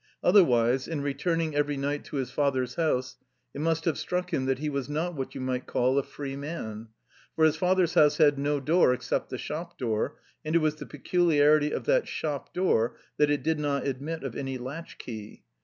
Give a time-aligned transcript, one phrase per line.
[0.23, 3.17] Otherwise, in returning every night to his father's house,
[3.53, 6.35] it must have struck him that he was not what you might call a free
[6.35, 6.87] man.
[7.35, 10.87] For his father's house had no door except the shop door, and it was the
[10.87, 15.43] peculiarity of that shop door that it did not admit of any latch key.